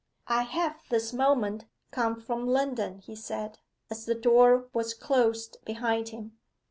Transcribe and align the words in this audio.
'I 0.25 0.41
have 0.45 0.77
this 0.89 1.13
moment 1.13 1.65
come 1.91 2.19
from 2.19 2.47
London,' 2.47 2.97
he 2.97 3.15
said, 3.15 3.59
as 3.91 4.05
the 4.05 4.15
door 4.15 4.65
was 4.73 4.95
closed 4.95 5.57
behind 5.63 6.09
him. 6.09 6.39